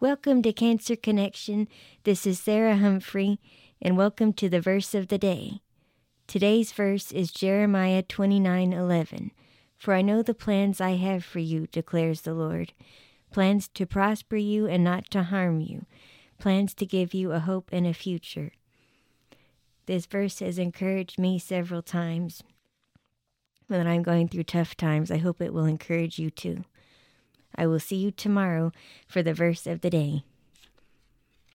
Welcome 0.00 0.40
to 0.44 0.54
Cancer 0.54 0.96
Connection. 0.96 1.68
This 2.04 2.24
is 2.24 2.40
Sarah 2.40 2.78
Humphrey, 2.78 3.38
and 3.82 3.98
welcome 3.98 4.32
to 4.32 4.48
the 4.48 4.58
verse 4.58 4.94
of 4.94 5.08
the 5.08 5.18
day. 5.18 5.60
Today's 6.26 6.72
verse 6.72 7.12
is 7.12 7.30
Jeremiah 7.30 8.02
29:11. 8.02 9.30
For 9.76 9.92
I 9.92 10.00
know 10.00 10.22
the 10.22 10.32
plans 10.32 10.80
I 10.80 10.92
have 10.92 11.22
for 11.22 11.40
you, 11.40 11.66
declares 11.66 12.22
the 12.22 12.32
Lord, 12.32 12.72
plans 13.30 13.68
to 13.74 13.84
prosper 13.84 14.36
you 14.36 14.66
and 14.66 14.82
not 14.82 15.10
to 15.10 15.24
harm 15.24 15.60
you, 15.60 15.84
plans 16.38 16.72
to 16.76 16.86
give 16.86 17.12
you 17.12 17.32
a 17.32 17.40
hope 17.40 17.68
and 17.70 17.86
a 17.86 17.92
future. 17.92 18.52
This 19.84 20.06
verse 20.06 20.38
has 20.38 20.58
encouraged 20.58 21.18
me 21.18 21.38
several 21.38 21.82
times 21.82 22.42
when 23.66 23.86
I'm 23.86 24.02
going 24.02 24.28
through 24.28 24.44
tough 24.44 24.78
times. 24.78 25.10
I 25.10 25.18
hope 25.18 25.42
it 25.42 25.52
will 25.52 25.66
encourage 25.66 26.18
you 26.18 26.30
too. 26.30 26.64
I 27.54 27.66
will 27.66 27.80
see 27.80 27.96
you 27.96 28.10
tomorrow 28.10 28.72
for 29.06 29.22
the 29.22 29.34
verse 29.34 29.66
of 29.66 29.80
the 29.80 29.90
day. 29.90 30.24